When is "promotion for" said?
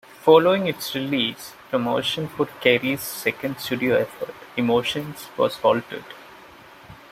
1.69-2.47